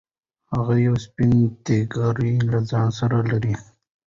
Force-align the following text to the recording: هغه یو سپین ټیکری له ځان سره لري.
هغه 0.53 0.73
یو 0.87 0.95
سپین 1.05 1.35
ټیکری 1.65 2.33
له 2.51 2.59
ځان 2.69 2.87
سره 2.99 3.17
لري. 3.31 3.53